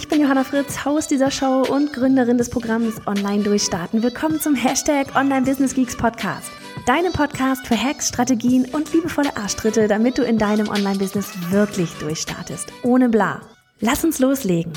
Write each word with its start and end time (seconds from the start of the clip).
Ich 0.00 0.08
bin 0.08 0.22
Johanna 0.22 0.44
Fritz, 0.44 0.86
Haus 0.86 1.08
dieser 1.08 1.30
Show 1.30 1.62
und 1.68 1.92
Gründerin 1.92 2.38
des 2.38 2.48
Programms 2.48 3.06
Online 3.06 3.42
Durchstarten. 3.42 4.02
Willkommen 4.02 4.40
zum 4.40 4.54
Hashtag 4.54 5.14
Online 5.14 5.42
Business 5.42 5.74
Geeks 5.74 5.94
Podcast. 5.94 6.50
Deinem 6.86 7.12
Podcast 7.12 7.66
für 7.66 7.76
Hacks, 7.76 8.08
Strategien 8.08 8.64
und 8.72 8.90
liebevolle 8.94 9.36
Arschtritte, 9.36 9.88
damit 9.88 10.16
du 10.16 10.22
in 10.22 10.38
deinem 10.38 10.70
Online-Business 10.70 11.50
wirklich 11.50 11.90
durchstartest. 11.98 12.72
Ohne 12.82 13.10
bla. 13.10 13.42
Lass 13.80 14.02
uns 14.02 14.18
loslegen. 14.20 14.72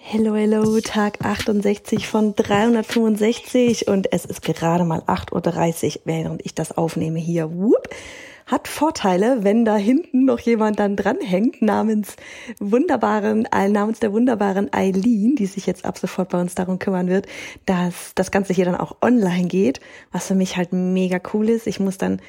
Hello, 0.00 0.34
hello, 0.36 0.80
Tag 0.80 1.22
68 1.22 2.08
von 2.08 2.34
365 2.34 3.88
und 3.88 4.10
es 4.10 4.24
ist 4.24 4.40
gerade 4.40 4.84
mal 4.84 5.00
8.30 5.00 5.96
Uhr, 5.96 6.02
während 6.06 6.46
ich 6.46 6.54
das 6.54 6.72
aufnehme 6.72 7.18
hier. 7.18 7.50
Whoop 7.52 7.90
hat 8.46 8.68
Vorteile, 8.68 9.42
wenn 9.42 9.64
da 9.64 9.76
hinten 9.76 10.24
noch 10.24 10.38
jemand 10.38 10.78
dann 10.78 10.94
dranhängt 10.94 11.62
namens 11.62 12.14
wunderbaren, 12.60 13.46
äh, 13.46 13.68
namens 13.68 13.98
der 13.98 14.12
wunderbaren 14.12 14.72
Eileen, 14.72 15.34
die 15.34 15.46
sich 15.46 15.66
jetzt 15.66 15.84
ab 15.84 15.98
sofort 15.98 16.28
bei 16.28 16.40
uns 16.40 16.54
darum 16.54 16.78
kümmern 16.78 17.08
wird, 17.08 17.26
dass 17.66 18.12
das 18.14 18.30
Ganze 18.30 18.52
hier 18.52 18.64
dann 18.64 18.76
auch 18.76 18.96
online 19.02 19.48
geht, 19.48 19.80
was 20.12 20.28
für 20.28 20.36
mich 20.36 20.56
halt 20.56 20.72
mega 20.72 21.18
cool 21.34 21.48
ist. 21.48 21.66
Ich 21.66 21.80
muss 21.80 21.98
dann 21.98 22.20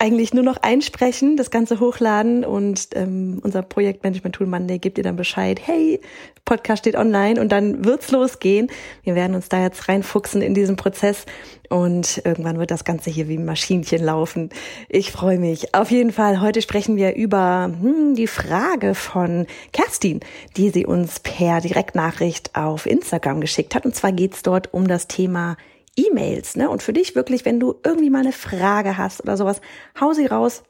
eigentlich 0.00 0.32
nur 0.32 0.42
noch 0.42 0.56
einsprechen, 0.56 1.36
das 1.36 1.50
Ganze 1.50 1.78
hochladen 1.78 2.44
und 2.44 2.88
ähm, 2.94 3.38
unser 3.42 3.62
Projektmanagement-Tool 3.62 4.46
Monday 4.46 4.78
gibt 4.78 4.96
dir 4.96 5.04
dann 5.04 5.16
Bescheid, 5.16 5.60
hey, 5.62 6.00
Podcast 6.46 6.80
steht 6.80 6.96
online 6.96 7.40
und 7.40 7.52
dann 7.52 7.84
wird's 7.84 8.10
losgehen. 8.10 8.70
Wir 9.04 9.14
werden 9.14 9.36
uns 9.36 9.50
da 9.50 9.62
jetzt 9.62 9.88
reinfuchsen 9.88 10.40
in 10.40 10.54
diesen 10.54 10.76
Prozess 10.76 11.26
und 11.68 12.22
irgendwann 12.24 12.58
wird 12.58 12.70
das 12.70 12.84
Ganze 12.84 13.10
hier 13.10 13.28
wie 13.28 13.36
ein 13.36 13.44
Maschinchen 13.44 14.02
laufen. 14.02 14.48
Ich 14.88 15.12
freue 15.12 15.38
mich. 15.38 15.74
Auf 15.74 15.90
jeden 15.90 16.12
Fall, 16.12 16.40
heute 16.40 16.62
sprechen 16.62 16.96
wir 16.96 17.14
über 17.14 17.70
hm, 17.80 18.14
die 18.14 18.26
Frage 18.26 18.94
von 18.94 19.46
Kerstin, 19.72 20.20
die 20.56 20.70
sie 20.70 20.86
uns 20.86 21.20
per 21.20 21.60
Direktnachricht 21.60 22.56
auf 22.56 22.86
Instagram 22.86 23.40
geschickt 23.42 23.74
hat. 23.74 23.84
Und 23.84 23.94
zwar 23.94 24.12
geht's 24.12 24.42
dort 24.42 24.72
um 24.72 24.88
das 24.88 25.08
Thema 25.08 25.58
E-Mails. 25.96 26.56
Ne? 26.56 26.68
Und 26.68 26.82
für 26.82 26.92
dich 26.92 27.14
wirklich, 27.14 27.44
wenn 27.44 27.60
du 27.60 27.76
irgendwie 27.84 28.10
mal 28.10 28.20
eine 28.20 28.32
Frage 28.32 28.96
hast 28.96 29.22
oder 29.22 29.36
sowas, 29.36 29.60
hau 30.00 30.12
sie 30.12 30.26
raus. 30.26 30.62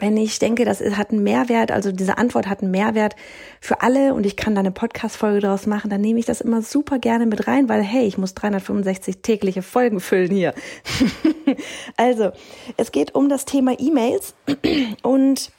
Wenn 0.00 0.18
ich 0.18 0.38
denke, 0.38 0.66
das 0.66 0.82
hat 0.82 1.10
einen 1.10 1.22
Mehrwert, 1.22 1.72
also 1.72 1.92
diese 1.92 2.18
Antwort 2.18 2.46
hat 2.46 2.60
einen 2.60 2.70
Mehrwert 2.70 3.16
für 3.60 3.80
alle 3.80 4.12
und 4.12 4.26
ich 4.26 4.36
kann 4.36 4.54
da 4.54 4.60
eine 4.60 4.70
Podcast-Folge 4.70 5.40
daraus 5.40 5.66
machen, 5.66 5.88
dann 5.88 6.02
nehme 6.02 6.18
ich 6.18 6.26
das 6.26 6.42
immer 6.42 6.60
super 6.60 6.98
gerne 6.98 7.24
mit 7.24 7.46
rein, 7.46 7.70
weil 7.70 7.82
hey, 7.82 8.04
ich 8.04 8.18
muss 8.18 8.34
365 8.34 9.22
tägliche 9.22 9.62
Folgen 9.62 10.00
füllen 10.00 10.30
hier. 10.30 10.52
also, 11.96 12.32
es 12.76 12.92
geht 12.92 13.14
um 13.14 13.30
das 13.30 13.46
Thema 13.46 13.78
E-Mails 13.78 14.34
und 15.02 15.52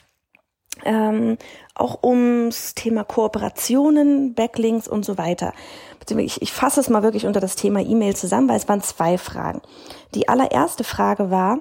ähm, 0.84 1.36
auch 1.80 2.02
ums 2.02 2.74
Thema 2.74 3.04
Kooperationen, 3.04 4.34
Backlinks 4.34 4.88
und 4.88 5.04
so 5.04 5.18
weiter. 5.18 5.52
Ich, 6.18 6.42
ich 6.42 6.52
fasse 6.52 6.80
es 6.80 6.88
mal 6.88 7.02
wirklich 7.02 7.26
unter 7.26 7.40
das 7.40 7.56
Thema 7.56 7.80
E-Mail 7.80 8.16
zusammen, 8.16 8.48
weil 8.48 8.56
es 8.56 8.68
waren 8.68 8.82
zwei 8.82 9.18
Fragen. 9.18 9.60
Die 10.14 10.28
allererste 10.28 10.84
Frage 10.84 11.30
war, 11.30 11.60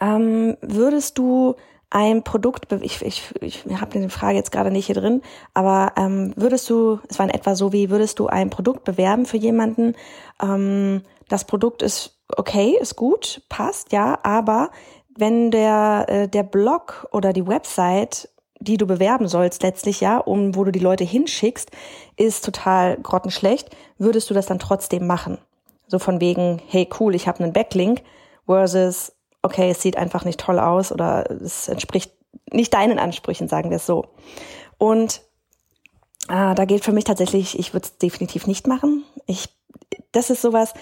ähm, 0.00 0.56
würdest 0.60 1.18
du 1.18 1.54
ein 1.90 2.24
Produkt, 2.24 2.72
ich, 2.82 3.02
ich, 3.02 3.32
ich 3.40 3.64
habe 3.80 3.98
die 3.98 4.08
Frage 4.08 4.36
jetzt 4.36 4.50
gerade 4.50 4.70
nicht 4.70 4.86
hier 4.86 4.96
drin, 4.96 5.22
aber 5.54 5.92
ähm, 5.96 6.32
würdest 6.36 6.68
du, 6.68 6.98
es 7.08 7.18
war 7.18 7.26
in 7.26 7.34
etwa 7.34 7.54
so 7.54 7.72
wie, 7.72 7.90
würdest 7.90 8.18
du 8.18 8.26
ein 8.26 8.50
Produkt 8.50 8.84
bewerben 8.84 9.24
für 9.24 9.36
jemanden, 9.36 9.94
ähm, 10.42 11.02
das 11.28 11.44
Produkt 11.44 11.82
ist 11.82 12.18
okay, 12.36 12.76
ist 12.80 12.96
gut, 12.96 13.42
passt, 13.48 13.92
ja, 13.92 14.18
aber 14.24 14.70
wenn 15.16 15.50
der, 15.50 16.06
äh, 16.08 16.28
der 16.28 16.42
Blog 16.42 17.06
oder 17.12 17.32
die 17.32 17.46
Website, 17.46 18.28
die 18.60 18.76
du 18.76 18.86
bewerben 18.86 19.28
sollst, 19.28 19.62
letztlich 19.62 20.00
ja, 20.00 20.18
um 20.18 20.54
wo 20.54 20.64
du 20.64 20.72
die 20.72 20.78
Leute 20.78 21.04
hinschickst, 21.04 21.70
ist 22.16 22.44
total 22.44 22.96
grottenschlecht, 22.96 23.74
würdest 23.98 24.30
du 24.30 24.34
das 24.34 24.46
dann 24.46 24.58
trotzdem 24.58 25.06
machen? 25.06 25.38
So 25.86 25.98
von 25.98 26.20
wegen, 26.20 26.60
hey 26.68 26.88
cool, 26.98 27.14
ich 27.14 27.28
habe 27.28 27.42
einen 27.42 27.52
Backlink 27.52 28.02
versus, 28.46 29.12
okay, 29.42 29.70
es 29.70 29.82
sieht 29.82 29.96
einfach 29.96 30.24
nicht 30.24 30.40
toll 30.40 30.58
aus 30.58 30.90
oder 30.90 31.30
es 31.30 31.68
entspricht 31.68 32.12
nicht 32.50 32.74
deinen 32.74 32.98
Ansprüchen, 32.98 33.48
sagen 33.48 33.70
wir 33.70 33.76
es 33.76 33.86
so. 33.86 34.06
Und 34.78 35.22
äh, 36.28 36.54
da 36.54 36.64
gilt 36.64 36.84
für 36.84 36.92
mich 36.92 37.04
tatsächlich, 37.04 37.58
ich 37.58 37.72
würde 37.72 37.86
es 37.86 37.98
definitiv 37.98 38.46
nicht 38.46 38.66
machen. 38.66 39.04
Ich, 39.26 39.48
das 40.12 40.30
ist 40.30 40.42
sowas, 40.42 40.74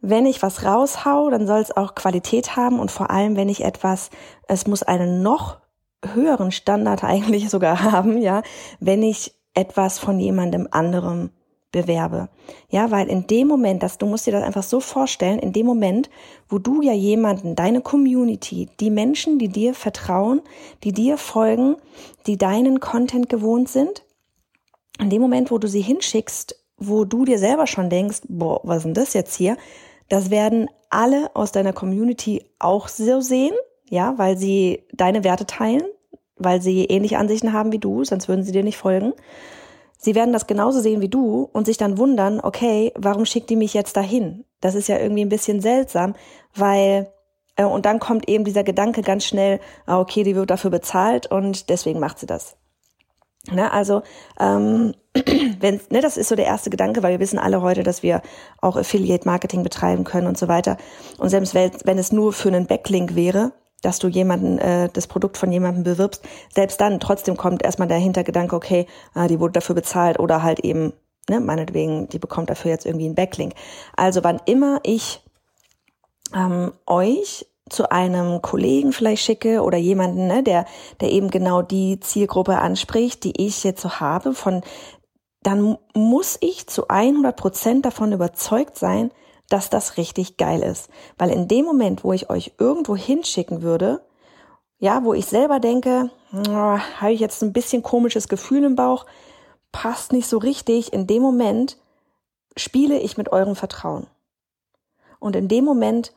wenn 0.00 0.26
ich 0.26 0.42
was 0.42 0.64
raushau, 0.64 1.30
dann 1.30 1.46
soll 1.46 1.60
es 1.60 1.76
auch 1.76 1.94
Qualität 1.94 2.56
haben 2.56 2.78
und 2.80 2.90
vor 2.90 3.10
allem, 3.10 3.36
wenn 3.36 3.48
ich 3.48 3.64
etwas, 3.64 4.10
es 4.48 4.66
muss 4.66 4.82
einen 4.82 5.22
noch 5.22 5.58
höheren 6.14 6.52
Standard 6.52 7.04
eigentlich 7.04 7.50
sogar 7.50 7.82
haben, 7.82 8.20
ja, 8.20 8.42
wenn 8.78 9.02
ich 9.02 9.34
etwas 9.54 9.98
von 9.98 10.18
jemandem 10.18 10.68
anderem 10.70 11.30
bewerbe. 11.72 12.28
Ja, 12.68 12.90
weil 12.90 13.08
in 13.08 13.26
dem 13.26 13.46
Moment, 13.46 13.82
dass 13.82 13.98
du 13.98 14.06
musst 14.06 14.26
dir 14.26 14.32
das 14.32 14.42
einfach 14.42 14.62
so 14.62 14.80
vorstellen, 14.80 15.38
in 15.38 15.52
dem 15.52 15.66
Moment, 15.66 16.10
wo 16.48 16.58
du 16.58 16.82
ja 16.82 16.92
jemanden, 16.92 17.54
deine 17.54 17.80
Community, 17.80 18.68
die 18.80 18.90
Menschen, 18.90 19.38
die 19.38 19.48
dir 19.48 19.74
vertrauen, 19.74 20.40
die 20.82 20.92
dir 20.92 21.16
folgen, 21.16 21.76
die 22.26 22.36
deinen 22.36 22.80
Content 22.80 23.28
gewohnt 23.28 23.68
sind, 23.68 24.04
in 24.98 25.10
dem 25.10 25.22
Moment, 25.22 25.50
wo 25.50 25.58
du 25.58 25.68
sie 25.68 25.80
hinschickst, 25.80 26.56
wo 26.76 27.04
du 27.04 27.24
dir 27.24 27.38
selber 27.38 27.66
schon 27.66 27.90
denkst, 27.90 28.22
boah, 28.28 28.60
was 28.64 28.78
ist 28.78 28.84
denn 28.84 28.94
das 28.94 29.14
jetzt 29.14 29.36
hier? 29.36 29.56
Das 30.08 30.30
werden 30.30 30.68
alle 30.88 31.30
aus 31.34 31.52
deiner 31.52 31.72
Community 31.72 32.44
auch 32.58 32.88
so 32.88 33.20
sehen, 33.20 33.54
ja, 33.90 34.14
weil 34.16 34.38
sie 34.38 34.84
deine 34.94 35.24
Werte 35.24 35.44
teilen, 35.44 35.84
weil 36.36 36.62
sie 36.62 36.84
ähnliche 36.86 37.18
Ansichten 37.18 37.52
haben 37.52 37.72
wie 37.72 37.78
du, 37.78 38.04
sonst 38.04 38.28
würden 38.28 38.44
sie 38.44 38.52
dir 38.52 38.62
nicht 38.62 38.78
folgen. 38.78 39.12
Sie 39.98 40.14
werden 40.14 40.32
das 40.32 40.46
genauso 40.46 40.80
sehen 40.80 41.02
wie 41.02 41.10
du 41.10 41.50
und 41.52 41.66
sich 41.66 41.76
dann 41.76 41.98
wundern, 41.98 42.40
okay, 42.40 42.92
warum 42.96 43.26
schickt 43.26 43.50
die 43.50 43.56
mich 43.56 43.74
jetzt 43.74 43.96
dahin? 43.96 44.44
Das 44.62 44.74
ist 44.74 44.88
ja 44.88 44.98
irgendwie 44.98 45.22
ein 45.22 45.28
bisschen 45.28 45.60
seltsam, 45.60 46.14
weil 46.54 47.12
äh, 47.56 47.64
und 47.64 47.84
dann 47.84 47.98
kommt 47.98 48.28
eben 48.28 48.44
dieser 48.44 48.64
Gedanke 48.64 49.02
ganz 49.02 49.24
schnell, 49.26 49.60
ah, 49.84 50.00
okay, 50.00 50.22
die 50.22 50.36
wird 50.36 50.50
dafür 50.50 50.70
bezahlt 50.70 51.26
und 51.26 51.68
deswegen 51.68 52.00
macht 52.00 52.18
sie 52.18 52.26
das. 52.26 52.56
Ne, 53.50 53.72
also 53.72 54.02
ähm, 54.38 54.94
wenn, 55.60 55.80
ne, 55.90 56.00
das 56.00 56.16
ist 56.16 56.28
so 56.28 56.36
der 56.36 56.46
erste 56.46 56.70
Gedanke, 56.70 57.02
weil 57.02 57.12
wir 57.12 57.20
wissen 57.20 57.38
alle 57.38 57.60
heute, 57.60 57.82
dass 57.82 58.02
wir 58.02 58.22
auch 58.60 58.76
Affiliate-Marketing 58.76 59.62
betreiben 59.62 60.04
können 60.04 60.26
und 60.26 60.38
so 60.38 60.46
weiter. 60.46 60.76
Und 61.18 61.30
selbst 61.30 61.54
wenn 61.54 61.98
es 61.98 62.12
nur 62.12 62.32
für 62.32 62.48
einen 62.48 62.66
Backlink 62.66 63.16
wäre, 63.16 63.52
dass 63.82 63.98
du 63.98 64.08
jemanden, 64.08 64.58
äh, 64.58 64.88
das 64.92 65.06
Produkt 65.06 65.36
von 65.36 65.50
jemandem 65.52 65.84
bewirbst, 65.84 66.22
selbst 66.54 66.80
dann 66.80 67.00
trotzdem 67.00 67.36
kommt 67.36 67.62
erstmal 67.62 67.88
der 67.88 67.98
Hintergedanke, 67.98 68.54
okay, 68.54 68.86
äh, 69.14 69.26
die 69.28 69.40
wurde 69.40 69.52
dafür 69.52 69.74
bezahlt 69.74 70.18
oder 70.18 70.42
halt 70.42 70.60
eben, 70.60 70.92
ne, 71.28 71.40
meinetwegen, 71.40 72.08
die 72.08 72.18
bekommt 72.18 72.50
dafür 72.50 72.70
jetzt 72.70 72.86
irgendwie 72.86 73.06
einen 73.06 73.14
Backlink. 73.14 73.54
Also 73.96 74.22
wann 74.24 74.40
immer 74.46 74.80
ich 74.82 75.22
ähm, 76.34 76.72
euch 76.86 77.46
zu 77.68 77.90
einem 77.90 78.42
Kollegen 78.42 78.92
vielleicht 78.92 79.24
schicke 79.24 79.62
oder 79.62 79.78
jemanden, 79.78 80.26
ne, 80.26 80.42
der, 80.42 80.66
der 81.00 81.10
eben 81.10 81.30
genau 81.30 81.62
die 81.62 82.00
Zielgruppe 82.00 82.58
anspricht, 82.58 83.24
die 83.24 83.46
ich 83.46 83.64
jetzt 83.64 83.80
so 83.80 84.00
habe, 84.00 84.34
von, 84.34 84.62
dann 85.42 85.78
muss 85.94 86.36
ich 86.40 86.66
zu 86.66 86.88
100 86.88 87.36
Prozent 87.36 87.86
davon 87.86 88.12
überzeugt 88.12 88.76
sein, 88.76 89.10
dass 89.50 89.68
das 89.68 89.98
richtig 89.98 90.38
geil 90.38 90.62
ist. 90.62 90.88
Weil 91.18 91.30
in 91.30 91.46
dem 91.46 91.66
Moment, 91.66 92.02
wo 92.02 92.14
ich 92.14 92.30
euch 92.30 92.52
irgendwo 92.58 92.96
hinschicken 92.96 93.60
würde, 93.60 94.00
ja, 94.78 95.04
wo 95.04 95.12
ich 95.12 95.26
selber 95.26 95.60
denke, 95.60 96.10
oh, 96.32 96.78
habe 96.78 97.12
ich 97.12 97.20
jetzt 97.20 97.42
ein 97.42 97.52
bisschen 97.52 97.82
komisches 97.82 98.28
Gefühl 98.28 98.64
im 98.64 98.76
Bauch, 98.76 99.04
passt 99.72 100.12
nicht 100.12 100.28
so 100.28 100.38
richtig, 100.38 100.92
in 100.92 101.06
dem 101.06 101.22
Moment 101.22 101.76
spiele 102.56 102.98
ich 102.98 103.18
mit 103.18 103.30
eurem 103.30 103.56
Vertrauen. 103.56 104.06
Und 105.18 105.36
in 105.36 105.48
dem 105.48 105.64
Moment 105.64 106.14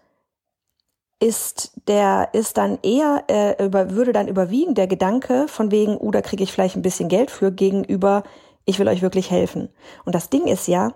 ist 1.20 1.72
der 1.88 2.30
ist 2.34 2.58
dann 2.58 2.80
eher 2.82 3.24
äh, 3.28 3.66
über, 3.66 3.92
würde 3.92 4.14
dann 4.14 4.28
überwiegen 4.28 4.76
der 4.76 4.88
Gedanke 4.88 5.48
von 5.48 5.72
wegen, 5.72 5.98
uh, 5.98 6.12
da 6.12 6.22
kriege 6.22 6.44
ich 6.44 6.52
vielleicht 6.52 6.76
ein 6.76 6.82
bisschen 6.82 7.10
Geld 7.10 7.32
für 7.32 7.52
gegenüber, 7.52 8.24
ich 8.66 8.80
will 8.80 8.88
euch 8.88 9.02
wirklich 9.02 9.32
helfen. 9.32 9.70
Und 10.06 10.16
das 10.16 10.30
Ding 10.30 10.48
ist 10.48 10.68
ja, 10.68 10.94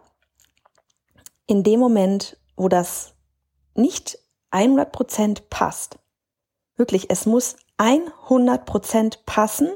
in 1.48 1.64
dem 1.64 1.80
Moment, 1.80 2.38
wo 2.56 2.68
das 2.68 3.14
nicht 3.74 4.20
100 4.52 4.92
Prozent 4.92 5.50
passt, 5.50 5.98
wirklich, 6.76 7.10
es 7.10 7.26
muss 7.26 7.56
100 7.78 8.66
Prozent 8.66 9.26
passen. 9.26 9.70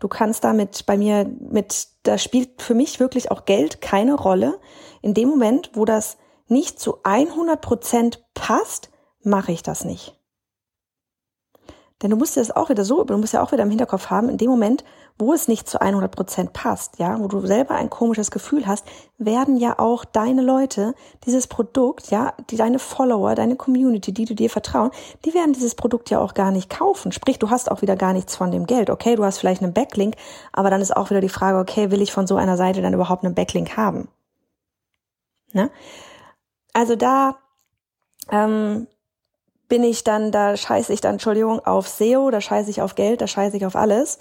Du 0.00 0.08
kannst 0.08 0.44
damit 0.44 0.86
bei 0.86 0.96
mir 0.96 1.24
mit, 1.24 1.88
da 2.02 2.18
spielt 2.18 2.62
für 2.62 2.74
mich 2.74 3.00
wirklich 3.00 3.30
auch 3.30 3.44
Geld 3.44 3.80
keine 3.80 4.14
Rolle. 4.14 4.58
In 5.02 5.14
dem 5.14 5.28
Moment, 5.28 5.70
wo 5.74 5.84
das 5.84 6.18
nicht 6.48 6.80
zu 6.80 6.98
100 7.04 7.60
Prozent 7.60 8.24
passt, 8.34 8.90
mache 9.22 9.52
ich 9.52 9.62
das 9.62 9.84
nicht. 9.84 10.18
Denn 12.02 12.10
du 12.10 12.16
musst 12.16 12.36
das 12.36 12.50
auch 12.50 12.68
wieder 12.68 12.84
so, 12.84 13.04
du 13.04 13.16
musst 13.16 13.32
ja 13.32 13.42
auch 13.42 13.52
wieder 13.52 13.62
im 13.62 13.70
Hinterkopf 13.70 14.10
haben, 14.10 14.28
in 14.28 14.36
dem 14.36 14.50
Moment, 14.50 14.84
wo 15.16 15.32
es 15.32 15.46
nicht 15.46 15.68
zu 15.68 15.80
100 15.80 16.10
Prozent 16.10 16.52
passt, 16.52 16.98
ja, 16.98 17.18
wo 17.20 17.28
du 17.28 17.46
selber 17.46 17.76
ein 17.76 17.88
komisches 17.88 18.32
Gefühl 18.32 18.66
hast, 18.66 18.84
werden 19.16 19.56
ja 19.56 19.78
auch 19.78 20.04
deine 20.04 20.42
Leute 20.42 20.94
dieses 21.24 21.46
Produkt, 21.46 22.10
ja, 22.10 22.34
die 22.50 22.56
deine 22.56 22.80
Follower, 22.80 23.36
deine 23.36 23.54
Community, 23.54 24.12
die 24.12 24.24
du 24.24 24.34
dir 24.34 24.50
vertrauen, 24.50 24.90
die 25.24 25.32
werden 25.32 25.52
dieses 25.52 25.76
Produkt 25.76 26.10
ja 26.10 26.18
auch 26.18 26.34
gar 26.34 26.50
nicht 26.50 26.68
kaufen. 26.68 27.12
Sprich, 27.12 27.38
du 27.38 27.50
hast 27.50 27.70
auch 27.70 27.80
wieder 27.80 27.94
gar 27.94 28.12
nichts 28.12 28.34
von 28.34 28.50
dem 28.50 28.66
Geld. 28.66 28.90
Okay, 28.90 29.14
du 29.14 29.24
hast 29.24 29.38
vielleicht 29.38 29.62
einen 29.62 29.72
Backlink, 29.72 30.16
aber 30.52 30.68
dann 30.68 30.80
ist 30.80 30.96
auch 30.96 31.10
wieder 31.10 31.20
die 31.20 31.28
Frage, 31.28 31.58
okay, 31.58 31.92
will 31.92 32.02
ich 32.02 32.12
von 32.12 32.26
so 32.26 32.34
einer 32.34 32.56
Seite 32.56 32.82
dann 32.82 32.94
überhaupt 32.94 33.24
einen 33.24 33.36
Backlink 33.36 33.76
haben? 33.76 34.08
Ne? 35.52 35.70
Also 36.72 36.96
da 36.96 37.36
ähm, 38.32 38.88
bin 39.68 39.84
ich 39.84 40.02
dann, 40.02 40.32
da 40.32 40.56
scheiße 40.56 40.92
ich 40.92 41.00
dann, 41.00 41.12
Entschuldigung, 41.12 41.64
auf 41.64 41.86
SEO, 41.86 42.30
da 42.30 42.40
scheiße 42.40 42.68
ich 42.68 42.82
auf 42.82 42.96
Geld, 42.96 43.20
da 43.20 43.28
scheiße 43.28 43.56
ich 43.56 43.64
auf 43.64 43.76
alles. 43.76 44.18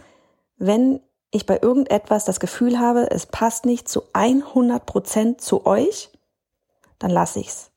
Wenn 0.66 1.02
ich 1.32 1.46
bei 1.46 1.60
irgendetwas 1.62 2.24
das 2.24 2.40
Gefühl 2.40 2.80
habe, 2.80 3.12
es 3.12 3.26
passt 3.26 3.66
nicht 3.66 3.90
zu 3.90 4.04
100 4.14 4.86
Prozent 4.86 5.42
zu 5.42 5.66
euch, 5.66 6.10
dann 7.00 7.12
lasse 7.12 7.42
ich's. 7.42 7.70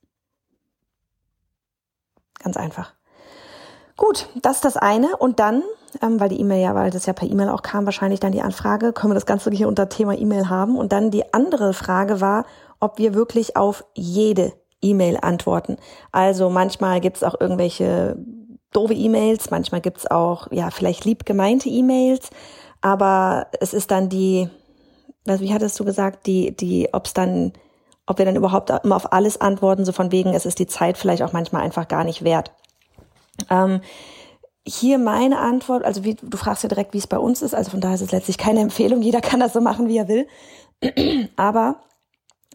Ganz 2.39 2.55
einfach. 2.55 2.93
Gut, 3.97 4.29
das 4.41 4.57
ist 4.57 4.65
das 4.65 4.77
eine. 4.77 5.17
Und 5.17 5.41
dann, 5.41 5.63
ähm, 6.01 6.17
weil 6.17 6.29
die 6.29 6.39
E-Mail 6.39 6.61
ja, 6.61 6.75
weil 6.75 6.89
das 6.89 7.07
ja 7.07 7.11
per 7.11 7.29
E-Mail 7.29 7.49
auch 7.49 7.61
kam, 7.61 7.83
wahrscheinlich 7.83 8.21
dann 8.21 8.31
die 8.31 8.41
Anfrage, 8.41 8.93
können 8.93 9.11
wir 9.11 9.15
das 9.15 9.25
Ganze 9.25 9.51
hier 9.51 9.67
unter 9.67 9.89
Thema 9.89 10.17
E-Mail 10.17 10.47
haben. 10.47 10.77
Und 10.77 10.93
dann 10.93 11.11
die 11.11 11.33
andere 11.33 11.73
Frage 11.73 12.21
war, 12.21 12.45
ob 12.79 12.99
wir 12.99 13.15
wirklich 13.15 13.57
auf 13.57 13.83
jede 13.95 14.53
E-Mail 14.81 15.17
antworten. 15.21 15.75
Also 16.13 16.49
manchmal 16.49 17.01
gibt's 17.01 17.23
auch 17.23 17.35
irgendwelche 17.37 18.17
doofe 18.71 18.93
E-Mails, 18.93 19.49
manchmal 19.49 19.81
gibt's 19.81 20.05
auch, 20.05 20.51
ja, 20.51 20.69
vielleicht 20.69 21.03
lieb 21.03 21.25
gemeinte 21.25 21.67
E-Mails, 21.67 22.29
aber 22.81 23.47
es 23.59 23.73
ist 23.73 23.91
dann 23.91 24.09
die, 24.09 24.49
wie 25.25 25.53
hattest 25.53 25.79
du 25.79 25.85
gesagt, 25.85 26.25
die, 26.27 26.55
die, 26.55 26.89
ob's 26.93 27.13
dann, 27.13 27.53
ob 28.05 28.17
wir 28.17 28.25
dann 28.25 28.35
überhaupt 28.35 28.69
immer 28.69 28.95
auf 28.95 29.11
alles 29.11 29.39
antworten, 29.41 29.85
so 29.85 29.91
von 29.91 30.11
wegen, 30.11 30.33
es 30.33 30.45
ist 30.45 30.59
die 30.59 30.67
Zeit 30.67 30.97
vielleicht 30.97 31.23
auch 31.23 31.33
manchmal 31.33 31.63
einfach 31.63 31.87
gar 31.87 32.03
nicht 32.03 32.23
wert. 32.23 32.51
Ähm, 33.49 33.81
hier 34.65 34.97
meine 34.97 35.39
Antwort, 35.39 35.83
also 35.83 36.03
wie, 36.03 36.15
du 36.15 36.37
fragst 36.37 36.63
ja 36.63 36.69
direkt, 36.69 36.93
wie 36.93 36.97
es 36.97 37.07
bei 37.07 37.17
uns 37.17 37.41
ist, 37.41 37.55
also 37.55 37.71
von 37.71 37.81
daher 37.81 37.95
ist 37.95 38.01
es 38.01 38.11
letztlich 38.11 38.37
keine 38.37 38.59
Empfehlung, 38.59 39.01
jeder 39.01 39.21
kann 39.21 39.39
das 39.39 39.53
so 39.53 39.61
machen, 39.61 39.87
wie 39.87 39.97
er 39.97 40.07
will. 40.07 40.27
Aber 41.35 41.81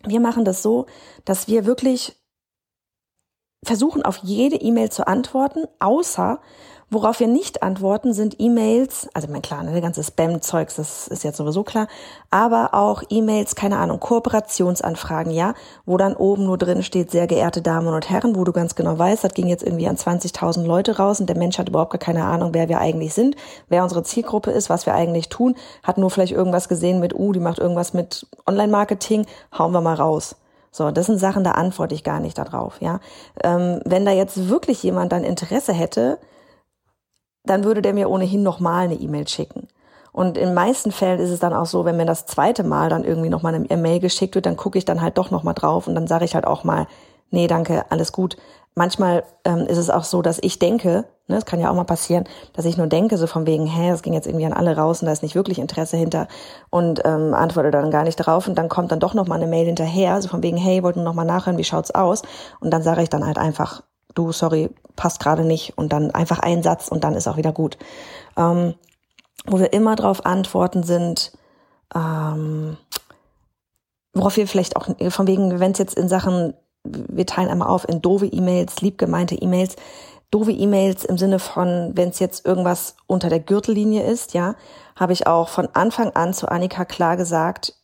wir 0.05 0.21
machen 0.21 0.45
das 0.45 0.63
so, 0.63 0.87
dass 1.25 1.49
wir 1.49 1.65
wirklich 1.65 2.17
versuchen, 3.65 4.03
auf 4.03 4.19
jede 4.19 4.57
E-Mail 4.57 4.91
zu 4.91 5.07
antworten, 5.07 5.65
außer 5.79 6.41
Worauf 6.93 7.21
wir 7.21 7.27
nicht 7.27 7.63
antworten, 7.63 8.13
sind 8.13 8.37
E-Mails, 8.39 9.09
also 9.15 9.27
mein 9.31 9.41
klar, 9.41 9.63
ne, 9.63 9.73
der 9.73 9.81
ganze 9.81 10.05
Spam-Zeugs, 10.05 10.75
das 10.75 11.09
ist 11.09 11.25
jetzt 11.25 11.39
sowieso 11.39 11.63
klar, 11.63 11.89
aber 12.31 12.75
auch 12.75 13.03
E-Mails, 13.09 13.55
keine 13.55 13.79
Ahnung, 13.79 13.99
Kooperationsanfragen, 13.99 15.33
ja, 15.33 15.55
wo 15.87 15.97
dann 15.97 16.15
oben 16.15 16.45
nur 16.45 16.59
drin 16.59 16.83
steht, 16.83 17.11
sehr 17.11 17.27
geehrte 17.27 17.63
Damen 17.63 17.89
und 17.89 18.11
Herren, 18.11 18.37
wo 18.37 18.45
du 18.45 18.53
ganz 18.53 18.75
genau 18.75 18.99
weißt, 18.99 19.25
das 19.25 19.33
ging 19.33 19.47
jetzt 19.47 19.63
irgendwie 19.63 19.89
an 19.89 19.97
20.000 19.97 20.67
Leute 20.67 20.99
raus 20.99 21.19
und 21.19 21.31
der 21.31 21.39
Mensch 21.39 21.57
hat 21.57 21.71
überhaupt 21.71 21.93
gar 21.93 21.99
keine 21.99 22.25
Ahnung, 22.25 22.53
wer 22.53 22.69
wir 22.69 22.79
eigentlich 22.79 23.15
sind, 23.15 23.37
wer 23.71 23.85
unsere 23.85 24.03
Zielgruppe 24.03 24.51
ist, 24.51 24.69
was 24.69 24.85
wir 24.85 24.93
eigentlich 24.95 25.31
tun, 25.31 25.57
hat 25.83 25.97
nur 25.97 26.11
vielleicht 26.11 26.35
irgendwas 26.35 26.69
gesehen 26.69 27.01
mit, 27.01 27.15
uh, 27.15 27.33
die 27.33 27.41
macht 27.41 27.59
irgendwas 27.59 27.95
mit 27.95 28.27
Online-Marketing, 28.47 29.25
hauen 29.57 29.73
wir 29.73 29.81
mal 29.81 29.95
raus. 29.95 30.37
So, 30.71 30.91
das 30.91 31.07
sind 31.07 31.17
Sachen, 31.17 31.43
da 31.43 31.53
antworte 31.53 31.95
ich 31.95 32.05
gar 32.05 32.21
nicht 32.21 32.37
darauf, 32.37 32.83
ja. 32.83 33.01
Ähm, 33.43 33.81
wenn 33.87 34.05
da 34.05 34.13
jetzt 34.13 34.51
wirklich 34.51 34.83
jemand 34.83 35.13
dann 35.13 35.25
Interesse 35.25 35.73
hätte, 35.73 36.19
dann 37.45 37.65
würde 37.65 37.83
der 37.83 37.95
mir 37.95 38.11
ohnehin 38.11 38.43
nochmal 38.43 38.85
eine 38.85 38.95
E-Mail 38.95 39.29
schicken. 39.29 39.69
Und 40.13 40.37
in 40.37 40.53
meisten 40.53 40.93
Fällen 40.93 41.21
ist 41.21 41.31
es 41.31 41.41
dann 41.41 41.55
auch 41.55 41.67
so, 41.67 41.85
wenn 41.85 41.97
mir 41.97 42.05
das 42.05 42.27
zweite 42.27 42.65
Mal 42.65 42.91
dann 42.91 43.05
irgendwie 43.05 43.31
nochmal 43.31 43.55
eine 43.55 43.71
E-Mail 43.71 43.99
geschickt 43.99 44.35
wird, 44.35 44.47
dann 44.47 44.57
gucke 44.57 44.79
ich 44.79 44.85
dann 44.85 45.01
halt 45.01 45.17
doch 45.17 45.31
nochmal 45.31 45.55
drauf 45.55 45.87
und 45.87 45.95
dann 45.95 46.07
sage 46.07 46.27
ich 46.27 46.35
halt 46.35 46.47
auch 46.47 46.65
mal, 46.65 46.87
nee, 47.31 47.47
danke, 47.47 47.85
alles 47.91 48.13
gut. 48.13 48.37
Manchmal 48.75 49.25
ähm, 49.45 49.67
ist 49.67 49.79
es 49.79 49.91
auch 49.91 50.05
so, 50.05 50.23
dass 50.23 50.39
ich 50.43 50.59
denke, 50.59 51.05
ne, 51.29 51.35
das 51.35 51.47
kann 51.47 51.61
ja 51.61 51.71
auch 51.71 51.75
mal 51.75 51.85
passieren, 51.85 52.25
dass 52.55 52.65
ich 52.65 52.77
nur 52.77 52.87
denke, 52.87 53.19
so 53.19 53.27
von 53.27 53.47
wegen, 53.47 53.67
hä, 53.67 53.91
das 53.91 54.03
ging 54.03 54.13
jetzt 54.13 54.27
irgendwie 54.27 54.47
an 54.47 54.53
alle 54.53 54.77
raus 54.77 55.01
und 55.03 55.07
da 55.07 55.13
ist 55.13 55.23
nicht 55.23 55.35
wirklich 55.35 55.59
Interesse 55.59 55.97
hinter 55.97 56.29
und 56.71 57.03
ähm, 57.05 57.35
antworte 57.35 57.71
dann 57.71 57.91
gar 57.91 58.05
nicht 58.05 58.17
drauf 58.17 58.49
und 58.49 58.57
dann 58.57 58.69
kommt 58.69 58.93
dann 58.93 59.01
doch 59.01 59.15
nochmal 59.15 59.39
eine 59.39 59.51
Mail 59.51 59.67
hinterher, 59.67 60.21
so 60.23 60.29
von 60.29 60.43
wegen, 60.43 60.57
hey, 60.57 60.83
wollten 60.83 61.05
noch 61.05 61.15
mal 61.15 61.25
nachhören, 61.25 61.59
wie 61.59 61.65
schaut's 61.65 61.91
aus? 61.91 62.23
Und 62.61 62.71
dann 62.71 62.83
sage 62.83 63.03
ich 63.03 63.11
dann 63.11 63.27
halt 63.27 63.39
einfach, 63.39 63.83
du, 64.15 64.33
sorry, 64.33 64.71
passt 64.97 65.21
gerade 65.21 65.45
nicht 65.45 65.77
und 65.77 65.93
dann 65.93 66.11
einfach 66.11 66.39
ein 66.39 66.63
Satz 66.63 66.89
und 66.89 67.05
dann 67.05 67.15
ist 67.15 67.29
auch 67.29 67.37
wieder 67.37 67.53
gut. 67.53 67.79
Ähm, 68.37 68.75
wo 69.47 69.59
wir 69.59 69.73
immer 69.73 69.97
darauf 69.97 70.25
antworten 70.25 70.83
sind, 70.83 71.33
ähm, 71.95 72.77
worauf 74.15 74.37
wir 74.37 74.47
vielleicht 74.47 74.77
auch 74.77 74.89
von 75.11 75.27
wegen, 75.27 75.59
wenn 75.59 75.73
es 75.73 75.79
jetzt 75.79 75.97
in 75.97 76.09
Sachen, 76.09 76.55
wir 76.85 77.27
teilen 77.27 77.49
einmal 77.49 77.69
auf 77.69 77.89
in 77.89 78.03
doofe 78.03 78.27
E-Mails, 78.27 78.81
lieb 78.81 78.99
gemeinte 78.99 79.35
E-Mails, 79.35 79.77
doofe 80.31 80.53
E-Mails 80.53 81.05
im 81.05 81.19
Sinne 81.19 81.39
von, 81.39 81.93
wenn 81.95 82.11
es 82.11 82.19
jetzt 82.19 82.47
irgendwas 82.47 82.97
unter 83.07 83.29
der 83.29 83.41
Gürtellinie 83.41 84.05
ist, 84.05 84.35
ja, 84.35 84.55
habe 84.97 85.13
ich 85.13 85.27
auch 85.27 85.49
von 85.49 85.69
Anfang 85.73 86.11
an 86.11 86.35
zu 86.35 86.49
Annika 86.49 86.85
klar 86.85 87.17
gesagt, 87.17 87.75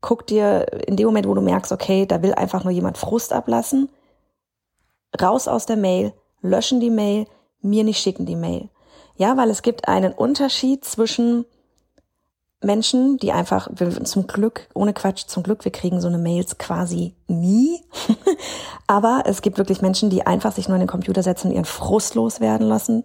guck 0.00 0.26
dir 0.26 0.66
in 0.86 0.96
dem 0.96 1.06
Moment, 1.06 1.26
wo 1.26 1.34
du 1.34 1.40
merkst, 1.40 1.72
okay, 1.72 2.06
da 2.06 2.22
will 2.22 2.34
einfach 2.34 2.64
nur 2.64 2.72
jemand 2.72 2.98
Frust 2.98 3.32
ablassen, 3.32 3.88
raus 5.20 5.48
aus 5.48 5.66
der 5.66 5.76
Mail, 5.76 6.12
löschen 6.42 6.80
die 6.80 6.90
Mail, 6.90 7.26
mir 7.62 7.84
nicht 7.84 8.00
schicken 8.00 8.26
die 8.26 8.36
Mail. 8.36 8.68
Ja, 9.16 9.36
weil 9.36 9.50
es 9.50 9.62
gibt 9.62 9.88
einen 9.88 10.12
Unterschied 10.12 10.84
zwischen 10.84 11.46
Menschen, 12.62 13.16
die 13.18 13.32
einfach, 13.32 13.68
zum 14.04 14.26
Glück, 14.26 14.68
ohne 14.74 14.92
Quatsch, 14.92 15.26
zum 15.26 15.42
Glück, 15.42 15.64
wir 15.64 15.72
kriegen 15.72 16.00
so 16.00 16.08
eine 16.08 16.18
Mails 16.18 16.58
quasi 16.58 17.14
nie. 17.28 17.82
Aber 18.86 19.24
es 19.26 19.42
gibt 19.42 19.58
wirklich 19.58 19.82
Menschen, 19.82 20.10
die 20.10 20.26
einfach 20.26 20.52
sich 20.52 20.68
nur 20.68 20.76
in 20.76 20.82
den 20.82 20.88
Computer 20.88 21.22
setzen 21.22 21.48
und 21.48 21.54
ihren 21.54 21.64
Frust 21.64 22.14
loswerden 22.14 22.66
lassen 22.66 23.04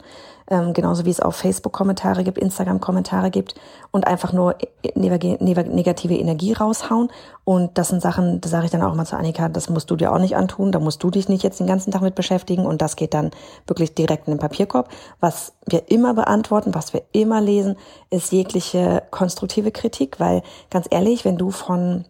ähm, 0.51 0.73
genauso 0.73 1.06
wie 1.06 1.09
es 1.09 1.21
auf 1.21 1.38
Facebook 1.38 1.71
Kommentare 1.71 2.25
gibt, 2.25 2.38
Instagram 2.38 2.81
Kommentare 2.81 3.31
gibt 3.31 3.56
und 3.91 4.06
einfach 4.06 4.33
nur 4.33 4.56
negative 4.95 6.13
Energie 6.13 6.51
raushauen. 6.51 7.09
Und 7.45 7.77
das 7.77 7.88
sind 7.88 8.01
Sachen, 8.01 8.41
da 8.41 8.50
sage 8.50 8.65
ich 8.65 8.72
dann 8.72 8.84
auch 8.84 8.93
mal 8.93 9.05
zu 9.05 9.15
Annika, 9.15 9.48
das 9.48 9.69
musst 9.69 9.89
du 9.89 9.95
dir 9.95 10.12
auch 10.12 10.19
nicht 10.19 10.36
antun, 10.36 10.74
da 10.74 10.79
musst 10.79 11.01
du 11.03 11.10
dich 11.10 11.29
nicht 11.29 11.41
jetzt 11.43 11.62
den 11.62 11.67
ganzen 11.67 11.91
Tag 11.91 12.01
mit 12.01 12.15
beschäftigen 12.15 12.65
und 12.65 12.81
das 12.81 12.98
geht 12.98 13.13
dann 13.13 13.31
wirklich 13.65 13.95
direkt 13.95 14.27
in 14.27 14.34
den 14.34 14.39
Papierkorb. 14.39 14.89
Was 15.22 15.53
wir 15.65 15.89
immer 15.89 16.13
beantworten, 16.13 16.75
was 16.75 16.93
wir 16.93 17.03
immer 17.13 17.39
lesen, 17.39 17.77
ist 18.10 18.34
jegliche 18.34 19.03
konstruktive 19.10 19.72
Kritik, 19.72 20.19
weil 20.19 20.43
ganz 20.69 20.86
ehrlich, 20.89 21.24
wenn 21.24 21.38
du 21.38 21.51
von 21.51 22.03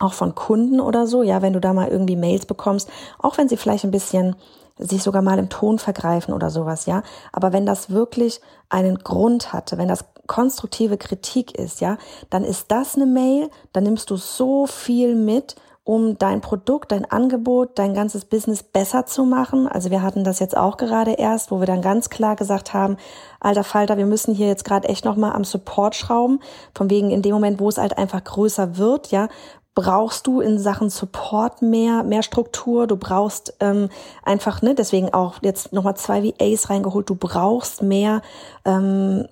auch 0.00 0.12
von 0.12 0.34
Kunden 0.34 0.80
oder 0.80 1.06
so, 1.06 1.22
ja, 1.22 1.42
wenn 1.42 1.52
du 1.52 1.60
da 1.60 1.72
mal 1.72 1.88
irgendwie 1.88 2.16
Mails 2.16 2.46
bekommst, 2.46 2.88
auch 3.18 3.38
wenn 3.38 3.48
sie 3.48 3.56
vielleicht 3.56 3.84
ein 3.84 3.90
bisschen 3.90 4.36
sich 4.76 5.02
sogar 5.02 5.22
mal 5.22 5.38
im 5.38 5.48
Ton 5.48 5.78
vergreifen 5.78 6.34
oder 6.34 6.50
sowas, 6.50 6.86
ja. 6.86 7.02
Aber 7.32 7.52
wenn 7.52 7.64
das 7.64 7.90
wirklich 7.90 8.40
einen 8.68 8.98
Grund 8.98 9.52
hatte, 9.52 9.78
wenn 9.78 9.88
das 9.88 10.04
konstruktive 10.26 10.96
Kritik 10.96 11.56
ist, 11.56 11.80
ja, 11.80 11.96
dann 12.30 12.44
ist 12.44 12.70
das 12.72 12.96
eine 12.96 13.06
Mail, 13.06 13.50
dann 13.72 13.84
nimmst 13.84 14.10
du 14.10 14.16
so 14.16 14.66
viel 14.66 15.14
mit, 15.14 15.54
um 15.84 16.16
dein 16.16 16.40
Produkt, 16.40 16.92
dein 16.92 17.04
Angebot, 17.04 17.78
dein 17.78 17.92
ganzes 17.92 18.24
Business 18.24 18.62
besser 18.62 19.04
zu 19.04 19.24
machen. 19.24 19.68
Also 19.68 19.90
wir 19.90 20.02
hatten 20.02 20.24
das 20.24 20.38
jetzt 20.38 20.56
auch 20.56 20.78
gerade 20.78 21.12
erst, 21.12 21.50
wo 21.50 21.60
wir 21.60 21.66
dann 21.66 21.82
ganz 21.82 22.08
klar 22.08 22.36
gesagt 22.36 22.72
haben, 22.72 22.96
alter 23.38 23.64
Falter, 23.64 23.98
wir 23.98 24.06
müssen 24.06 24.34
hier 24.34 24.48
jetzt 24.48 24.64
gerade 24.64 24.88
echt 24.88 25.04
nochmal 25.04 25.34
am 25.34 25.44
Support 25.44 25.94
schrauben, 25.94 26.40
von 26.74 26.88
wegen 26.88 27.10
in 27.10 27.20
dem 27.20 27.34
Moment, 27.34 27.60
wo 27.60 27.68
es 27.68 27.76
halt 27.76 27.98
einfach 27.98 28.24
größer 28.24 28.78
wird, 28.78 29.10
ja, 29.10 29.28
brauchst 29.74 30.26
du 30.26 30.40
in 30.40 30.58
Sachen 30.58 30.88
Support 30.88 31.62
mehr, 31.62 32.02
mehr 32.04 32.22
Struktur. 32.22 32.86
Du 32.86 32.96
brauchst 32.96 33.54
ähm, 33.60 33.88
einfach, 34.22 34.62
ne, 34.62 34.74
deswegen 34.74 35.12
auch 35.12 35.34
jetzt 35.42 35.72
nochmal 35.72 35.96
zwei 35.96 36.22
VAs 36.22 36.70
reingeholt. 36.70 37.10
Du 37.10 37.16
brauchst 37.16 37.82
mehr, 37.82 38.22
ähm, 38.64 39.26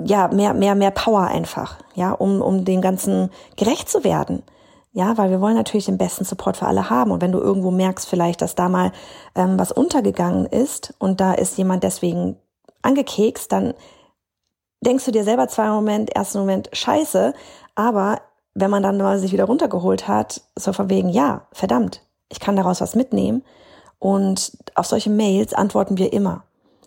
ja, 0.00 0.28
mehr, 0.28 0.54
mehr, 0.54 0.74
mehr 0.74 0.90
Power 0.90 1.22
einfach, 1.22 1.78
ja, 1.94 2.12
um, 2.12 2.42
um 2.42 2.64
dem 2.64 2.80
Ganzen 2.80 3.30
gerecht 3.56 3.88
zu 3.88 4.04
werden. 4.04 4.42
Ja, 4.92 5.16
weil 5.16 5.30
wir 5.30 5.40
wollen 5.40 5.56
natürlich 5.56 5.86
den 5.86 5.98
besten 5.98 6.24
Support 6.24 6.56
für 6.56 6.66
alle 6.66 6.90
haben. 6.90 7.10
Und 7.10 7.22
wenn 7.22 7.32
du 7.32 7.38
irgendwo 7.38 7.70
merkst 7.70 8.08
vielleicht, 8.08 8.42
dass 8.42 8.54
da 8.54 8.68
mal 8.68 8.92
ähm, 9.34 9.58
was 9.58 9.72
untergegangen 9.72 10.46
ist 10.46 10.94
und 10.98 11.20
da 11.20 11.34
ist 11.34 11.56
jemand 11.56 11.82
deswegen 11.82 12.36
angekekst, 12.82 13.52
dann 13.52 13.74
denkst 14.84 15.04
du 15.04 15.12
dir 15.12 15.24
selber 15.24 15.48
zwar 15.48 15.66
im 15.66 15.74
Moment, 15.74 16.10
ersten 16.14 16.38
Moment, 16.38 16.70
scheiße, 16.72 17.32
aber 17.74 18.20
wenn 18.60 18.70
man 18.70 18.82
dann 18.82 18.98
mal 18.98 19.18
sich 19.18 19.32
wieder 19.32 19.44
runtergeholt 19.44 20.08
hat, 20.08 20.42
so 20.56 20.72
von 20.72 20.90
wegen, 20.90 21.08
ja, 21.08 21.46
verdammt, 21.52 22.02
ich 22.28 22.40
kann 22.40 22.56
daraus 22.56 22.80
was 22.80 22.94
mitnehmen. 22.94 23.42
Und 23.98 24.52
auf 24.74 24.86
solche 24.86 25.10
Mails 25.10 25.54
antworten 25.54 25.98
wir 25.98 26.12
immer. 26.12 26.44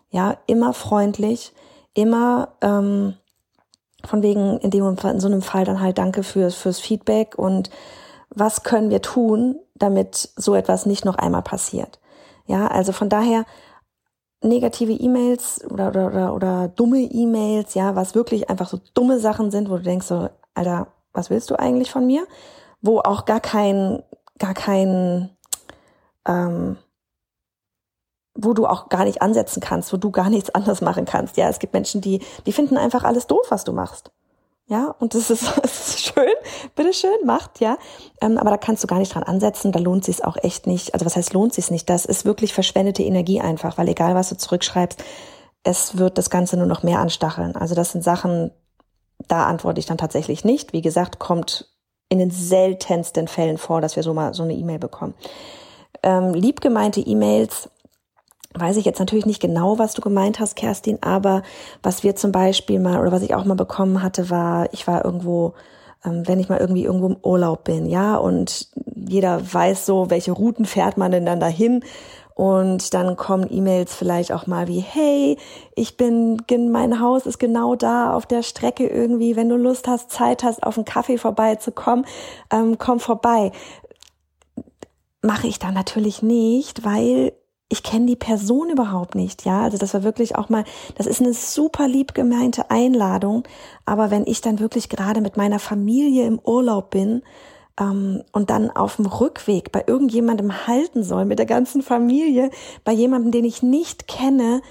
Ja, 0.09 0.37
immer 0.45 0.73
freundlich, 0.73 1.53
immer 1.93 2.49
ähm, 2.61 3.15
von 4.05 4.23
wegen 4.23 4.57
in 4.59 4.71
dem 4.71 4.85
in 4.85 5.19
so 5.19 5.27
einem 5.27 5.41
Fall 5.41 5.65
dann 5.65 5.81
halt 5.81 5.97
Danke 5.97 6.23
fürs 6.23 6.55
fürs 6.55 6.79
Feedback 6.79 7.37
und 7.37 7.69
was 8.29 8.63
können 8.63 8.89
wir 8.89 9.01
tun, 9.01 9.59
damit 9.75 10.29
so 10.35 10.55
etwas 10.55 10.85
nicht 10.85 11.05
noch 11.05 11.15
einmal 11.15 11.41
passiert. 11.41 11.99
Ja, 12.45 12.67
also 12.67 12.91
von 12.91 13.09
daher 13.09 13.45
negative 14.43 14.93
E-Mails 14.93 15.63
oder, 15.69 15.89
oder, 15.89 16.07
oder, 16.07 16.33
oder 16.33 16.67
dumme 16.69 16.99
E-Mails, 16.99 17.73
ja, 17.73 17.95
was 17.95 18.15
wirklich 18.15 18.49
einfach 18.49 18.67
so 18.67 18.79
dumme 18.93 19.19
Sachen 19.19 19.51
sind, 19.51 19.69
wo 19.69 19.77
du 19.77 19.83
denkst 19.83 20.07
so, 20.07 20.29
Alter, 20.53 20.87
was 21.13 21.29
willst 21.29 21.49
du 21.49 21.59
eigentlich 21.59 21.91
von 21.91 22.05
mir? 22.05 22.25
Wo 22.81 22.99
auch 22.99 23.25
gar 23.25 23.39
kein, 23.39 24.03
gar 24.39 24.53
kein, 24.53 25.29
ähm, 26.27 26.77
wo 28.33 28.53
du 28.53 28.65
auch 28.65 28.89
gar 28.89 29.05
nicht 29.05 29.21
ansetzen 29.21 29.61
kannst, 29.61 29.91
wo 29.93 29.97
du 29.97 30.11
gar 30.11 30.29
nichts 30.29 30.49
anderes 30.55 30.81
machen 30.81 31.05
kannst. 31.05 31.37
Ja, 31.37 31.49
es 31.49 31.59
gibt 31.59 31.73
Menschen, 31.73 32.01
die, 32.01 32.21
die 32.45 32.53
finden 32.53 32.77
einfach 32.77 33.03
alles 33.03 33.27
doof, 33.27 33.45
was 33.49 33.63
du 33.63 33.73
machst. 33.73 34.11
Ja, 34.67 34.95
und 34.99 35.15
das 35.15 35.29
ist, 35.29 35.43
das 35.61 35.89
ist 35.89 35.99
schön, 35.99 36.33
bitteschön, 36.75 37.25
macht, 37.25 37.59
ja. 37.59 37.77
Ähm, 38.21 38.37
aber 38.37 38.51
da 38.51 38.57
kannst 38.57 38.83
du 38.83 38.87
gar 38.87 38.99
nicht 38.99 39.13
dran 39.13 39.23
ansetzen, 39.23 39.71
da 39.71 39.79
lohnt 39.79 40.05
sich 40.05 40.23
auch 40.23 40.37
echt 40.41 40.65
nicht. 40.65 40.93
Also 40.93 41.05
was 41.05 41.15
heißt 41.15 41.33
lohnt 41.33 41.53
sich 41.53 41.71
nicht? 41.71 41.89
Das 41.89 42.05
ist 42.05 42.23
wirklich 42.23 42.53
verschwendete 42.53 43.03
Energie 43.03 43.41
einfach, 43.41 43.77
weil 43.77 43.89
egal 43.89 44.15
was 44.15 44.29
du 44.29 44.37
zurückschreibst, 44.37 45.03
es 45.63 45.97
wird 45.97 46.17
das 46.17 46.29
Ganze 46.29 46.57
nur 46.57 46.65
noch 46.65 46.83
mehr 46.83 46.99
anstacheln. 46.99 47.55
Also 47.55 47.75
das 47.75 47.91
sind 47.91 48.03
Sachen, 48.03 48.51
da 49.27 49.45
antworte 49.45 49.79
ich 49.79 49.85
dann 49.85 49.97
tatsächlich 49.97 50.43
nicht. 50.43 50.73
Wie 50.73 50.81
gesagt, 50.81 51.19
kommt 51.19 51.69
in 52.09 52.19
den 52.19 52.31
seltensten 52.31 53.27
Fällen 53.27 53.57
vor, 53.57 53.81
dass 53.81 53.95
wir 53.95 54.03
so 54.03 54.13
mal 54.13 54.33
so 54.33 54.43
eine 54.43 54.53
E-Mail 54.53 54.79
bekommen. 54.79 55.13
Ähm, 56.03 56.33
liebgemeinte 56.33 56.99
E-Mails 56.99 57.69
weiß 58.53 58.77
ich 58.77 58.85
jetzt 58.85 58.99
natürlich 58.99 59.25
nicht 59.25 59.41
genau, 59.41 59.79
was 59.79 59.93
du 59.93 60.01
gemeint 60.01 60.39
hast, 60.39 60.55
Kerstin, 60.55 60.97
aber 61.01 61.41
was 61.83 62.03
wir 62.03 62.15
zum 62.15 62.31
Beispiel 62.31 62.79
mal 62.79 62.99
oder 62.99 63.11
was 63.11 63.21
ich 63.21 63.33
auch 63.33 63.45
mal 63.45 63.55
bekommen 63.55 64.03
hatte, 64.03 64.29
war, 64.29 64.67
ich 64.73 64.87
war 64.87 65.05
irgendwo, 65.05 65.53
ähm, 66.03 66.27
wenn 66.27 66.39
ich 66.39 66.49
mal 66.49 66.59
irgendwie 66.59 66.83
irgendwo 66.83 67.07
im 67.07 67.17
Urlaub 67.23 67.63
bin, 67.63 67.85
ja, 67.85 68.17
und 68.17 68.67
jeder 68.93 69.41
weiß 69.53 69.85
so, 69.85 70.09
welche 70.09 70.33
Routen 70.33 70.65
fährt 70.65 70.97
man 70.97 71.11
denn 71.11 71.25
dann 71.25 71.39
dahin. 71.39 71.83
Und 72.35 72.93
dann 72.93 73.15
kommen 73.15 73.47
E-Mails 73.49 73.95
vielleicht 73.95 74.31
auch 74.31 74.47
mal 74.47 74.67
wie, 74.67 74.79
hey, 74.79 75.37
ich 75.75 75.97
bin, 75.97 76.41
mein 76.71 76.99
Haus 76.99 77.25
ist 77.25 77.39
genau 77.39 77.75
da 77.75 78.13
auf 78.13 78.25
der 78.25 78.43
Strecke 78.43 78.87
irgendwie. 78.87 79.35
Wenn 79.35 79.49
du 79.49 79.57
Lust 79.57 79.87
hast, 79.87 80.11
Zeit 80.11 80.43
hast, 80.43 80.63
auf 80.63 80.77
einen 80.77 80.85
Kaffee 80.85 81.17
vorbeizukommen, 81.17 82.05
ähm, 82.51 82.77
komm 82.77 82.99
vorbei. 82.99 83.51
Mache 85.21 85.47
ich 85.47 85.59
dann 85.59 85.73
natürlich 85.73 86.23
nicht, 86.23 86.83
weil 86.83 87.33
ich 87.71 87.83
kenne 87.83 88.05
die 88.05 88.17
Person 88.17 88.69
überhaupt 88.69 89.15
nicht, 89.15 89.45
ja. 89.45 89.61
Also 89.61 89.77
das 89.77 89.93
war 89.93 90.03
wirklich 90.03 90.35
auch 90.35 90.49
mal, 90.49 90.65
das 90.95 91.07
ist 91.07 91.21
eine 91.21 91.33
super 91.33 91.87
lieb 91.87 92.13
gemeinte 92.13 92.69
Einladung. 92.69 93.43
Aber 93.85 94.11
wenn 94.11 94.25
ich 94.25 94.41
dann 94.41 94.59
wirklich 94.59 94.89
gerade 94.89 95.21
mit 95.21 95.37
meiner 95.37 95.59
Familie 95.59 96.25
im 96.25 96.37
Urlaub 96.39 96.89
bin 96.89 97.21
ähm, 97.81 98.23
und 98.31 98.49
dann 98.49 98.69
auf 98.69 98.97
dem 98.97 99.07
Rückweg 99.07 99.71
bei 99.71 99.83
irgendjemandem 99.87 100.67
halten 100.67 101.03
soll, 101.03 101.25
mit 101.25 101.39
der 101.39 101.45
ganzen 101.47 101.81
Familie, 101.81 102.51
bei 102.83 102.91
jemandem, 102.91 103.31
den 103.31 103.45
ich 103.45 103.63
nicht 103.63 104.07
kenne, 104.07 104.61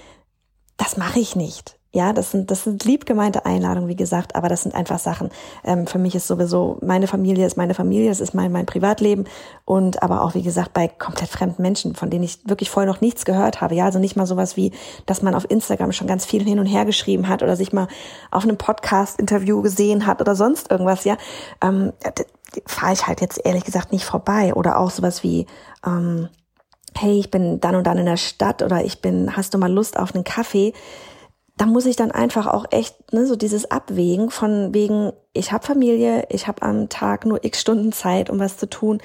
das 0.77 0.97
mache 0.97 1.19
ich 1.19 1.35
nicht. 1.35 1.77
Ja, 1.93 2.13
das 2.13 2.31
sind, 2.31 2.51
das 2.51 2.63
sind 2.63 2.85
lieb 2.85 3.05
gemeinte 3.05 3.45
Einladungen, 3.45 3.89
wie 3.89 3.97
gesagt, 3.97 4.35
aber 4.35 4.47
das 4.47 4.63
sind 4.63 4.73
einfach 4.73 4.97
Sachen. 4.97 5.29
Ähm, 5.65 5.87
für 5.87 5.99
mich 5.99 6.15
ist 6.15 6.25
sowieso, 6.25 6.77
meine 6.81 7.05
Familie 7.05 7.45
ist 7.45 7.57
meine 7.57 7.73
Familie, 7.73 8.07
das 8.07 8.21
ist 8.21 8.33
mein, 8.33 8.49
mein 8.53 8.65
Privatleben 8.65 9.25
und 9.65 10.01
aber 10.01 10.21
auch, 10.21 10.33
wie 10.33 10.41
gesagt, 10.41 10.71
bei 10.71 10.87
komplett 10.87 11.27
fremden 11.27 11.61
Menschen, 11.61 11.93
von 11.93 12.09
denen 12.09 12.23
ich 12.23 12.47
wirklich 12.47 12.69
vorher 12.69 12.89
noch 12.89 13.01
nichts 13.01 13.25
gehört 13.25 13.59
habe. 13.59 13.75
Ja, 13.75 13.85
also 13.85 13.99
nicht 13.99 14.15
mal 14.15 14.25
sowas 14.25 14.55
wie, 14.55 14.71
dass 15.05 15.21
man 15.21 15.35
auf 15.35 15.49
Instagram 15.51 15.91
schon 15.91 16.07
ganz 16.07 16.25
viel 16.25 16.43
hin 16.45 16.59
und 16.59 16.65
her 16.65 16.85
geschrieben 16.85 17.27
hat 17.27 17.43
oder 17.43 17.57
sich 17.57 17.73
mal 17.73 17.89
auf 18.31 18.43
einem 18.43 18.57
Podcast-Interview 18.57 19.61
gesehen 19.61 20.05
hat 20.05 20.21
oder 20.21 20.35
sonst 20.35 20.71
irgendwas, 20.71 21.03
ja. 21.03 21.17
Ähm, 21.61 21.91
fahre 22.65 22.93
ich 22.93 23.07
halt 23.07 23.21
jetzt 23.21 23.45
ehrlich 23.45 23.63
gesagt 23.63 23.91
nicht 23.91 24.05
vorbei. 24.05 24.53
Oder 24.53 24.79
auch 24.79 24.91
sowas 24.91 25.23
wie, 25.23 25.45
ähm, 25.85 26.29
hey, 26.97 27.19
ich 27.19 27.31
bin 27.31 27.59
dann 27.59 27.75
und 27.75 27.85
dann 27.85 27.97
in 27.97 28.05
der 28.05 28.17
Stadt 28.17 28.61
oder 28.61 28.83
ich 28.83 29.01
bin, 29.01 29.35
hast 29.35 29.53
du 29.53 29.57
mal 29.57 29.71
Lust 29.71 29.97
auf 29.97 30.13
einen 30.13 30.23
Kaffee? 30.23 30.73
Da 31.57 31.65
muss 31.65 31.85
ich 31.85 31.95
dann 31.95 32.11
einfach 32.11 32.47
auch 32.47 32.65
echt 32.71 33.13
ne, 33.13 33.25
so 33.25 33.35
dieses 33.35 33.69
Abwägen 33.69 34.31
von 34.31 34.73
wegen, 34.73 35.11
ich 35.33 35.51
habe 35.51 35.65
Familie, 35.65 36.25
ich 36.29 36.47
habe 36.47 36.61
am 36.63 36.89
Tag 36.89 37.25
nur 37.25 37.43
x 37.43 37.61
Stunden 37.61 37.91
Zeit, 37.91 38.29
um 38.29 38.39
was 38.39 38.57
zu 38.57 38.69
tun. 38.69 38.99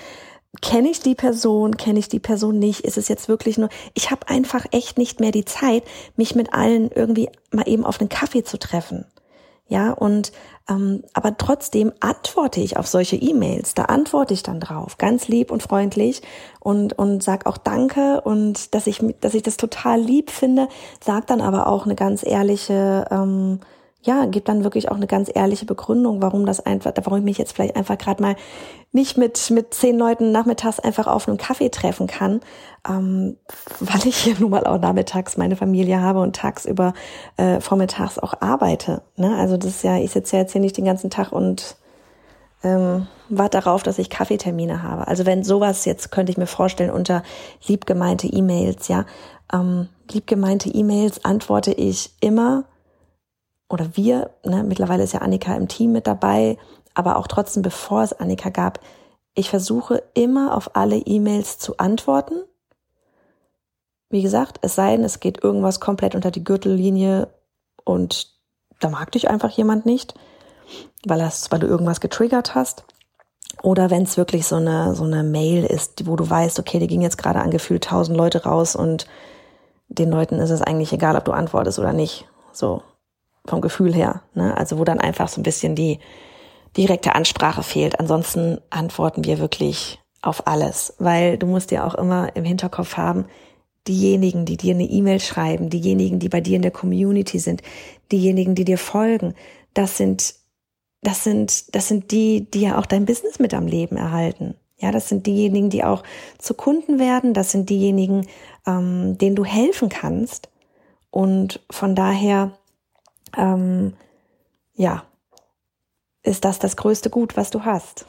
Kenne 0.63 0.89
ich 0.89 1.01
die 1.01 1.15
Person, 1.15 1.77
kenne 1.77 1.99
ich 1.99 2.09
die 2.09 2.21
Person 2.21 2.59
nicht? 2.59 2.81
Ist 2.81 2.97
es 2.97 3.09
jetzt 3.09 3.29
wirklich 3.29 3.59
nur, 3.59 3.69
ich 3.95 4.11
habe 4.11 4.29
einfach 4.29 4.65
echt 4.71 4.97
nicht 4.97 5.21
mehr 5.21 5.33
die 5.33 5.45
Zeit, 5.45 5.85
mich 6.17 6.35
mit 6.35 6.55
allen 6.55 6.91
irgendwie 6.91 7.29
mal 7.51 7.69
eben 7.69 7.85
auf 7.85 8.01
einen 8.01 8.09
Kaffee 8.09 8.43
zu 8.43 8.59
treffen. 8.59 9.05
Ja, 9.69 9.93
und 9.93 10.31
ähm, 10.69 11.03
aber 11.13 11.37
trotzdem 11.37 11.93
antworte 12.01 12.61
ich 12.61 12.77
auf 12.77 12.87
solche 12.87 13.17
E-Mails. 13.17 13.75
Da 13.75 13.83
antworte 13.85 14.33
ich 14.35 14.43
dann 14.45 14.61
drauf, 14.61 14.97
ganz 14.97 15.27
lieb 15.27 15.51
und 15.51 15.63
freundlich 15.63 16.23
und 16.61 16.97
und 16.99 17.23
sag 17.23 17.47
auch 17.47 17.57
Danke 17.59 18.21
und 18.21 18.75
dass 18.75 18.87
ich 18.87 19.03
dass 19.21 19.35
ich 19.35 19.43
das 19.43 19.57
total 19.57 20.01
lieb 20.01 20.31
finde. 20.31 20.69
Sag 21.05 21.27
dann 21.27 21.41
aber 21.41 21.67
auch 21.67 21.85
eine 21.85 21.97
ganz 21.97 22.25
ehrliche 22.25 23.07
ähm, 23.11 23.61
ja, 24.07 24.25
gibt 24.25 24.49
dann 24.49 24.65
wirklich 24.65 24.91
auch 24.91 24.97
eine 24.97 25.07
ganz 25.07 25.31
ehrliche 25.33 25.67
Begründung, 25.67 26.23
warum 26.23 26.47
das 26.47 26.65
einfach, 26.65 26.93
warum 27.03 27.19
ich 27.19 27.25
mich 27.25 27.39
jetzt 27.39 27.53
vielleicht 27.53 27.77
einfach 27.77 27.99
gerade 27.99 28.23
mal 28.23 28.37
nicht 28.93 29.19
mit 29.19 29.51
mit 29.51 29.75
zehn 29.75 29.99
Leuten 29.99 30.33
nachmittags 30.33 30.79
einfach 30.81 31.07
auf 31.07 31.29
einem 31.29 31.37
Kaffee 31.37 31.69
treffen 31.69 32.07
kann, 32.07 32.41
ähm, 32.89 33.37
weil 33.81 34.07
ich 34.07 34.17
hier 34.17 34.37
nun 34.39 34.51
mal 34.51 34.67
auch 34.67 34.79
nachmittags 34.79 35.37
meine 35.37 35.57
Familie 35.57 36.01
habe 36.01 36.21
und 36.21 36.37
tagsüber 36.37 36.95
äh, 37.37 37.61
vormittags 37.61 38.19
auch 38.19 38.35
arbeite. 38.41 39.03
Ne? 39.17 39.37
Also 39.37 39.57
das 39.57 39.71
ist 39.71 39.85
ja, 39.85 39.99
ich 39.99 40.13
sitze 40.13 40.37
ja 40.37 40.43
jetzt 40.43 40.53
hier 40.53 40.61
nicht 40.61 40.77
den 40.77 40.85
ganzen 40.85 41.11
Tag 41.11 41.33
und 41.33 41.77
ähm, 42.63 43.07
warte 43.29 43.59
darauf, 43.59 43.83
dass 43.83 43.99
ich 43.99 44.09
Kaffeetermine 44.09 44.83
habe. 44.83 45.09
Also 45.09 45.27
wenn 45.27 45.45
sowas 45.45 45.85
jetzt 45.85 46.11
könnte 46.13 46.33
ich 46.33 46.39
mir 46.39 46.47
vorstellen 46.47 46.91
unter 46.91 47.23
liebgemeinte 47.67 48.29
E-Mails, 48.29 48.89
ja, 48.89 49.05
ähm, 49.53 49.89
liebgemeinte 50.11 50.69
E-Mails 50.69 51.25
antworte 51.25 51.73
ich 51.73 52.11
immer 52.21 52.65
oder 53.69 53.97
wir, 53.97 54.31
ne, 54.45 54.63
mittlerweile 54.63 55.03
ist 55.03 55.13
ja 55.13 55.21
Annika 55.21 55.55
im 55.55 55.69
Team 55.69 55.93
mit 55.93 56.07
dabei, 56.07 56.59
aber 56.95 57.17
auch 57.17 57.27
trotzdem, 57.27 57.63
bevor 57.63 58.03
es 58.03 58.13
Annika 58.13 58.51
gab, 58.51 58.81
ich 59.35 59.51
versuche 59.51 60.03
immer 60.15 60.57
auf 60.57 60.77
alle 60.77 60.97
E-Mails 60.97 61.59
zu 61.59 61.77
antworten. 61.77 62.43
Wie 64.09 64.23
gesagt, 64.23 64.59
es 64.63 64.75
sei 64.75 64.97
denn, 64.97 65.05
es 65.05 65.21
geht 65.21 65.43
irgendwas 65.43 65.81
komplett 65.81 66.15
unter 66.15 66.31
die 66.31 66.45
Gürtellinie 66.45 67.29
und 67.85 68.35
da 68.81 68.89
mag 68.89 69.13
dich 69.13 69.29
einfach 69.29 69.51
jemand 69.51 69.85
nicht, 69.85 70.15
weil, 71.07 71.19
das, 71.19 71.51
weil 71.51 71.59
du 71.59 71.67
irgendwas 71.67 72.01
getriggert 72.01 72.55
hast. 72.55 72.85
Oder 73.63 73.91
wenn 73.91 74.03
es 74.03 74.17
wirklich 74.17 74.47
so 74.47 74.57
eine, 74.57 74.95
so 74.95 75.05
eine 75.05 75.23
Mail 75.23 75.65
ist, 75.65 76.07
wo 76.07 76.17
du 76.17 76.29
weißt, 76.29 76.59
okay, 76.59 76.79
die 76.79 76.87
ging 76.87 77.01
jetzt 77.01 77.19
gerade 77.19 77.41
an 77.41 77.51
gefühlt 77.51 77.85
tausend 77.85 78.17
Leute 78.17 78.45
raus 78.45 78.77
und 78.77 79.07
den 79.89 80.11
Leuten 80.11 80.39
ist 80.39 80.51
es 80.51 80.63
eigentlich 80.63 80.93
egal, 80.93 81.17
ob 81.17 81.25
du 81.25 81.33
antwortest 81.33 81.79
oder 81.79 81.93
nicht. 81.93 82.27
So, 82.53 82.83
vom 83.47 83.61
Gefühl 83.61 83.95
her. 83.95 84.23
Ne? 84.35 84.57
Also 84.57 84.79
wo 84.79 84.85
dann 84.85 85.01
einfach 85.01 85.29
so 85.29 85.41
ein 85.41 85.45
bisschen 85.45 85.75
die 85.75 85.99
direkte 86.77 87.15
Ansprache 87.15 87.63
fehlt. 87.63 87.99
Ansonsten 87.99 88.59
antworten 88.71 89.25
wir 89.25 89.39
wirklich 89.39 89.99
auf 90.23 90.47
alles, 90.47 90.95
weil 90.99 91.39
du 91.39 91.47
musst 91.47 91.71
ja 91.71 91.87
auch 91.87 91.95
immer 91.95 92.35
im 92.37 92.45
Hinterkopf 92.45 92.97
haben, 92.97 93.27
diejenigen, 93.87 94.45
die 94.45 94.57
dir 94.57 94.75
eine 94.75 94.85
E-Mail 94.85 95.21
schreiben, 95.21 95.71
diejenigen, 95.71 96.19
die 96.19 96.29
bei 96.29 96.41
dir 96.41 96.57
in 96.57 96.63
der 96.63 96.71
Community 96.71 97.39
sind, 97.39 97.63
diejenigen, 98.11 98.55
die 98.55 98.65
dir 98.65 98.79
folgen, 98.79 99.35
das 99.75 99.97
sind, 99.97 100.35
das 101.03 101.23
sind, 101.25 101.75
das 101.75 101.89
sind 101.89 102.11
die, 102.11 102.51
die 102.51 102.63
ja 102.63 102.79
auch 102.79 102.87
dein 102.87 103.07
Business 103.07 103.39
mit 103.39 103.55
am 103.55 103.67
Leben 103.67 103.97
erhalten. 103.97 104.57
Ja, 104.79 104.91
das 104.93 105.09
sind 105.09 105.27
diejenigen, 105.27 105.71
die 105.71 105.85
auch 105.85 106.03
zu 106.39 106.53
Kunden 106.53 106.99
werden. 106.99 107.33
Das 107.33 107.51
sind 107.51 107.71
diejenigen, 107.71 108.27
ähm, 108.67 109.17
denen 109.17 109.37
du 109.37 109.45
helfen 109.45 109.89
kannst. 109.89 110.51
Und 111.11 111.65
von 111.71 111.95
daher 111.95 112.53
ähm, 113.37 113.95
ja, 114.75 115.05
ist 116.23 116.45
das 116.45 116.59
das 116.59 116.77
größte 116.77 117.09
Gut, 117.09 117.37
was 117.37 117.51
du 117.51 117.65
hast. 117.65 118.05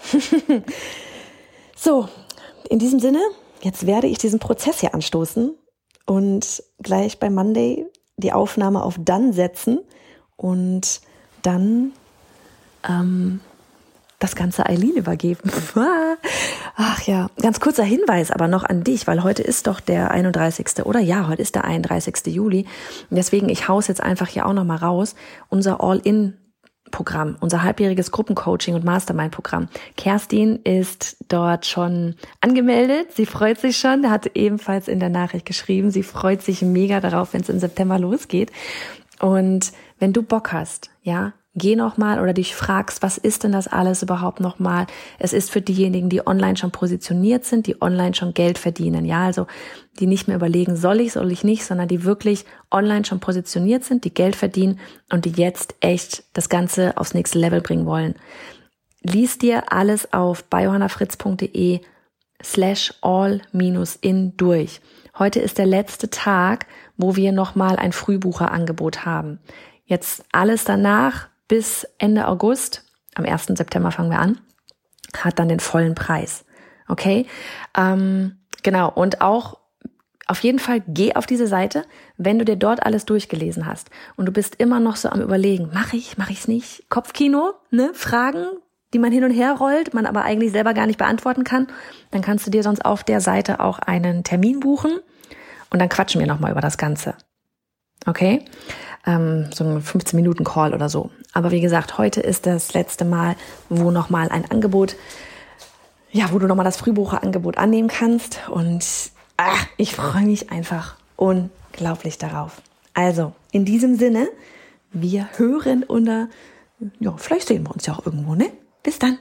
so, 1.76 2.10
in 2.70 2.80
diesem 2.80 3.00
Sinne, 3.00 3.22
jetzt 3.62 3.86
werde 3.86 4.08
ich 4.08 4.18
diesen 4.18 4.40
Prozess 4.40 4.80
hier 4.80 4.94
anstoßen 4.94 5.56
und 6.06 6.64
gleich 6.82 7.20
bei 7.20 7.30
Monday 7.30 7.86
die 8.18 8.34
Aufnahme 8.34 8.84
auf 8.84 8.96
Dann 9.00 9.34
setzen 9.34 9.80
und 10.36 11.02
dann 11.44 11.94
ähm, 12.88 13.42
das 14.20 14.36
Ganze 14.36 14.66
Eileen 14.66 14.96
übergeben. 14.96 15.52
Ach 16.76 17.02
ja, 17.04 17.30
ganz 17.42 17.60
kurzer 17.60 17.84
Hinweis 17.84 18.32
aber 18.32 18.48
noch 18.48 18.64
an 18.64 18.84
dich, 18.84 19.08
weil 19.08 19.24
heute 19.24 19.44
ist 19.44 19.68
doch 19.68 19.80
der 19.80 20.12
31. 20.12 20.86
oder 20.86 21.00
ja, 21.00 21.28
heute 21.28 21.42
ist 21.42 21.56
der 21.56 21.66
31. 21.66 22.28
Juli. 22.28 22.66
Deswegen, 23.10 23.50
ich 23.50 23.68
haus 23.68 23.88
jetzt 23.88 24.02
einfach 24.02 24.28
hier 24.28 24.46
auch 24.46 24.54
noch 24.54 24.64
mal 24.64 24.78
raus. 24.78 25.16
Unser 25.50 25.82
All-In 25.82 26.38
Programm, 26.92 27.36
unser 27.42 27.64
halbjähriges 27.64 28.12
Gruppencoaching 28.12 28.76
und 28.76 28.86
Mastermind-Programm. 28.86 29.68
Kerstin 29.98 30.60
ist 30.64 31.18
dort 31.28 31.66
schon 31.66 32.16
angemeldet. 32.42 33.12
Sie 33.14 33.26
freut 33.26 33.60
sich 33.60 33.78
schon. 33.78 34.10
hat 34.10 34.36
ebenfalls 34.36 34.88
in 34.88 35.00
der 35.00 35.10
Nachricht 35.10 35.46
geschrieben. 35.46 35.92
Sie 35.92 36.04
freut 36.04 36.42
sich 36.42 36.62
mega 36.62 37.00
darauf, 37.00 37.34
wenn 37.34 37.42
es 37.42 37.50
im 37.50 37.60
September 37.60 38.00
losgeht. 38.00 38.52
Und 39.20 39.74
wenn 40.00 40.14
du 40.14 40.22
Bock 40.24 40.54
hast, 40.54 40.90
ja, 41.02 41.34
geh 41.58 41.76
nochmal 41.76 42.22
oder 42.22 42.34
dich 42.34 42.56
fragst, 42.56 43.02
was 43.02 43.18
ist 43.18 43.44
denn 43.44 43.52
das 43.52 43.68
alles 43.68 44.04
überhaupt 44.04 44.40
nochmal? 44.40 44.86
Es 45.18 45.34
ist 45.34 45.50
für 45.50 45.62
diejenigen, 45.62 46.08
die 46.10 46.26
online 46.26 46.56
schon 46.56 46.72
positioniert 46.72 47.46
sind, 47.46 47.68
die 47.68 47.82
online 47.82 48.14
schon 48.14 48.34
Geld 48.34 48.58
verdienen, 48.58 49.06
ja, 49.06 49.26
also 49.26 49.48
die 50.00 50.08
nicht 50.08 50.28
mehr 50.28 50.38
überlegen, 50.38 50.76
soll 50.76 51.02
ich, 51.02 51.14
soll 51.14 51.32
ich 51.32 51.44
nicht, 51.44 51.66
sondern 51.66 51.88
die 51.88 52.04
wirklich 52.04 52.46
online 52.72 53.06
schon 53.06 53.20
positioniert 53.20 53.84
sind, 53.84 54.04
die 54.04 54.14
Geld 54.14 54.36
verdienen 54.36 54.80
und 55.12 55.26
die 55.26 55.32
jetzt 55.32 55.76
echt 55.80 56.24
das 56.34 56.50
Ganze 56.50 56.96
aufs 56.98 57.16
nächste 57.16 57.40
Level 57.40 57.62
bringen 57.62 57.88
wollen. 57.88 58.16
Lies 59.02 59.38
dir 59.40 59.72
alles 59.72 60.14
auf 60.14 60.44
biohannafritz.de 60.44 61.82
slash 62.44 62.94
all 63.02 63.42
minus 63.52 63.96
in 63.96 64.38
durch. 64.38 64.82
Heute 65.18 65.40
ist 65.40 65.58
der 65.58 65.66
letzte 65.66 66.12
Tag, 66.12 66.68
wo 66.98 67.16
wir 67.16 67.32
nochmal 67.32 67.78
ein 67.78 67.92
Frühbucherangebot 67.92 69.06
haben. 69.06 69.40
Jetzt 69.86 70.24
alles 70.32 70.64
danach 70.64 71.30
bis 71.48 71.88
Ende 71.98 72.28
August, 72.28 72.84
am 73.16 73.26
1. 73.26 73.48
September 73.48 73.92
fangen 73.92 74.12
wir 74.12 74.20
an, 74.20 74.40
hat 75.16 75.40
dann 75.40 75.50
den 75.50 75.60
vollen 75.60 75.96
Preis. 75.96 76.46
Okay? 76.88 77.26
Ähm, 77.76 78.38
genau. 78.64 78.92
Und 78.92 79.22
auch 79.22 79.58
auf 80.28 80.40
jeden 80.42 80.60
Fall 80.60 80.84
geh 80.88 81.16
auf 81.16 81.26
diese 81.26 81.48
Seite, 81.48 81.86
wenn 82.18 82.38
du 82.38 82.46
dir 82.46 82.58
dort 82.58 82.86
alles 82.86 83.06
durchgelesen 83.06 83.66
hast 83.66 83.90
und 84.18 84.26
du 84.26 84.32
bist 84.32 84.56
immer 84.56 84.80
noch 84.80 84.98
so 84.98 85.10
am 85.10 85.22
überlegen, 85.22 85.70
mache 85.74 85.96
ich, 85.96 86.18
mache 86.18 86.34
ich 86.34 86.40
es 86.40 86.48
nicht? 86.48 86.90
Kopfkino, 86.90 87.54
ne? 87.72 87.92
Fragen, 87.94 88.46
die 88.94 89.00
man 89.00 89.12
hin 89.12 89.24
und 89.24 89.32
her 89.32 89.54
rollt, 89.54 89.94
man 89.94 90.06
aber 90.06 90.24
eigentlich 90.24 90.52
selber 90.52 90.74
gar 90.74 90.86
nicht 90.86 91.00
beantworten 91.00 91.46
kann, 91.46 91.68
dann 92.12 92.22
kannst 92.22 92.46
du 92.46 92.52
dir 92.52 92.64
sonst 92.64 92.84
auf 92.84 93.04
der 93.04 93.22
Seite 93.22 93.62
auch 93.62 93.80
einen 93.80 94.24
Termin 94.24 94.60
buchen 94.60 95.00
und 95.70 95.80
dann 95.80 95.90
quatschen 95.90 96.20
wir 96.20 96.28
nochmal 96.28 96.52
über 96.52 96.62
das 96.62 96.78
Ganze. 96.78 97.16
Okay? 98.06 98.46
Ähm, 99.08 99.50
so 99.54 99.64
ein 99.64 99.82
15 99.82 100.16
Minuten 100.16 100.44
Call 100.44 100.74
oder 100.74 100.90
so. 100.90 101.10
Aber 101.34 101.52
wie 101.52 101.62
gesagt, 101.62 101.98
heute 101.98 102.22
ist 102.22 102.46
das 102.46 102.74
letzte 102.74 103.06
Mal, 103.06 103.36
wo 103.70 103.90
nochmal 103.90 104.30
ein 104.30 104.50
Angebot, 104.52 104.96
ja, 106.12 106.32
wo 106.32 106.40
du 106.40 106.48
nochmal 106.48 106.66
das 106.66 106.78
Frühbucherangebot 106.78 107.58
annehmen 107.58 107.88
kannst. 107.88 108.42
Und 108.50 108.86
ach, 109.38 109.66
ich 109.78 109.96
freue 109.96 110.26
mich 110.26 110.52
einfach 110.52 110.98
unglaublich 111.16 112.18
darauf. 112.18 112.62
Also, 112.94 113.34
in 113.52 113.64
diesem 113.64 113.96
Sinne, 113.96 114.28
wir 114.92 115.30
hören 115.38 115.84
oder, 115.84 116.28
ja, 117.00 117.16
vielleicht 117.18 117.48
sehen 117.48 117.66
wir 117.66 117.74
uns 117.74 117.86
ja 117.86 117.94
auch 117.94 118.06
irgendwo, 118.06 118.36
ne? 118.36 118.52
Bis 118.84 119.00
dann. 119.00 119.18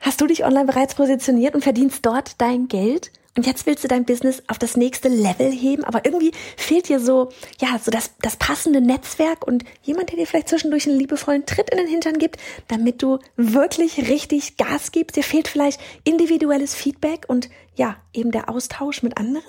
Hast 0.00 0.20
du 0.20 0.26
dich 0.26 0.44
online 0.44 0.66
bereits 0.66 0.96
positioniert 0.96 1.54
und 1.54 1.62
verdienst 1.62 2.04
dort 2.04 2.40
dein 2.40 2.66
Geld? 2.66 3.12
Und 3.34 3.46
jetzt 3.46 3.64
willst 3.64 3.82
du 3.82 3.88
dein 3.88 4.04
Business 4.04 4.42
auf 4.48 4.58
das 4.58 4.76
nächste 4.76 5.08
Level 5.08 5.50
heben, 5.50 5.84
aber 5.84 6.04
irgendwie 6.04 6.32
fehlt 6.56 6.90
dir 6.90 7.00
so, 7.00 7.30
ja, 7.58 7.78
so 7.82 7.90
das, 7.90 8.10
das 8.20 8.36
passende 8.36 8.82
Netzwerk 8.82 9.46
und 9.46 9.64
jemand, 9.82 10.10
der 10.10 10.18
dir 10.18 10.26
vielleicht 10.26 10.50
zwischendurch 10.50 10.86
einen 10.86 10.98
liebevollen 10.98 11.46
Tritt 11.46 11.70
in 11.70 11.78
den 11.78 11.86
Hintern 11.86 12.18
gibt, 12.18 12.36
damit 12.68 13.02
du 13.02 13.20
wirklich 13.36 14.10
richtig 14.10 14.58
Gas 14.58 14.92
gibst. 14.92 15.16
Dir 15.16 15.22
fehlt 15.22 15.48
vielleicht 15.48 15.80
individuelles 16.04 16.74
Feedback 16.74 17.24
und 17.26 17.48
ja, 17.74 17.96
eben 18.12 18.32
der 18.32 18.50
Austausch 18.50 19.02
mit 19.02 19.16
anderen. 19.16 19.42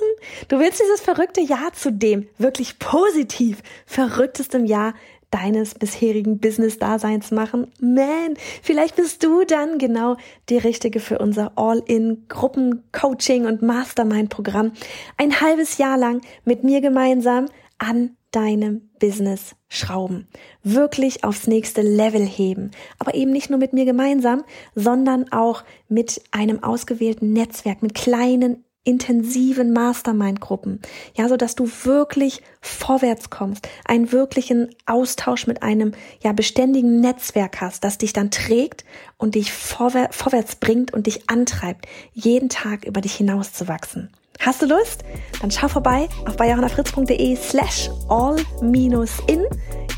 Du 0.48 0.60
willst 0.60 0.80
dieses 0.80 1.02
verrückte 1.02 1.42
Jahr 1.42 1.74
zu 1.74 1.92
dem 1.92 2.30
wirklich 2.38 2.80
positiv 2.80 3.62
verrücktestem 3.86 4.63
Jahr 4.63 4.94
deines 5.34 5.74
bisherigen 5.74 6.38
Business-Daseins 6.38 7.32
machen. 7.32 7.72
Man, 7.80 8.36
vielleicht 8.62 8.96
bist 8.96 9.24
du 9.24 9.44
dann 9.46 9.80
genau 9.80 10.18
die 10.50 10.58
Richtige 10.58 11.00
für 11.00 11.18
unser 11.18 11.58
All-in-Gruppen-Coaching 11.58 13.46
und 13.46 13.62
Mastermind-Programm. 13.62 14.74
Ein 15.18 15.42
halbes 15.42 15.78
Jahr 15.78 15.98
lang 15.98 16.22
mit 16.46 16.63
mir 16.63 16.82
gemeinsam 16.82 17.48
an 17.80 18.16
deinem 18.32 18.90
Business 19.00 19.56
schrauben. 19.70 20.28
Wirklich 20.63 21.24
aufs 21.24 21.48
nächste 21.48 21.82
Level 21.82 22.25
heben. 22.25 22.72
Aber 23.00 23.13
eben 23.16 23.32
nicht 23.32 23.50
nur 23.50 23.60
mit 23.60 23.74
mir 23.74 23.86
gemeinsam, 23.86 24.44
sondern 24.75 25.32
auch 25.32 25.63
mit 25.88 26.22
einem 26.32 26.63
ausgewählten 26.63 27.34
Netzwerk, 27.34 27.82
mit 27.82 27.94
kleinen 27.94 28.63
intensiven 28.84 29.72
Mastermind-Gruppen, 29.72 30.82
ja, 31.15 31.30
so 31.30 31.38
dass 31.38 31.56
du 31.56 31.69
wirklich 31.84 32.41
vorwärts 32.62 33.30
kommst, 33.30 33.67
einen 33.86 34.12
wirklichen 34.12 34.69
Austausch 34.86 35.48
mit 35.48 35.63
einem 35.63 35.93
ja 36.22 36.34
beständigen 36.34 37.00
Netzwerk 37.00 37.62
hast, 37.62 37.84
das 37.84 37.98
dich 37.98 38.13
dann 38.13 38.32
trägt 38.32 38.84
und 39.17 39.36
dich 39.36 39.54
vorwär 39.54 40.10
vorwärts 40.12 40.58
bringt 40.58 40.93
und 40.93 41.08
dich 41.08 41.30
antreibt, 41.30 41.86
jeden 42.13 42.50
Tag 42.50 42.86
über 42.86 43.02
dich 43.02 43.15
hinaus 43.15 43.54
zu 43.54 43.67
wachsen. 43.67 44.10
Hast 44.39 44.62
du 44.62 44.65
Lust? 44.65 45.04
Dann 45.41 45.52
schau 45.52 45.67
vorbei 45.67 46.08
auf 46.28 46.36
bayerhannafritz.de 46.38 47.36
slash 47.36 47.89
all-in. 48.10 49.46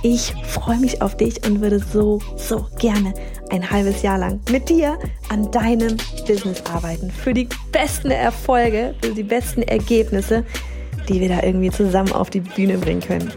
Ich 0.04 0.34
freue 0.44 0.78
mich 0.78 1.02
auf 1.02 1.18
dich 1.18 1.44
und 1.48 1.62
würde 1.62 1.80
so, 1.80 2.20
so 2.38 2.68
gerne 2.78 3.14
ein 3.50 3.70
halbes 3.70 4.02
Jahr 4.04 4.20
lang 4.20 4.40
mit 4.52 4.70
dir 4.70 5.00
an 5.30 5.50
deinem 5.52 5.98
Business 6.28 6.62
arbeiten. 6.72 7.10
Für 7.10 7.34
die 7.34 7.48
besten 7.72 8.12
Erfolge, 8.12 8.94
für 9.02 9.14
die 9.14 9.24
besten 9.24 9.64
Ergebnisse, 9.64 10.46
die 11.10 11.20
wir 11.20 11.30
da 11.30 11.42
irgendwie 11.42 11.72
zusammen 11.72 12.12
auf 12.12 12.30
die 12.30 12.42
Bühne 12.42 12.78
bringen 12.78 13.02
können. 13.02 13.32